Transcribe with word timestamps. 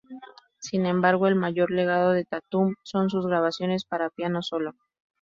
Sin 0.57 0.87
embargo, 0.87 1.27
el 1.27 1.35
mayor 1.35 1.69
legado 1.69 2.09
de 2.11 2.25
Tatum 2.25 2.73
son 2.81 3.11
sus 3.11 3.27
grabaciones 3.27 3.85
para 3.85 4.09
piano 4.09 4.41
solo. 4.41 4.73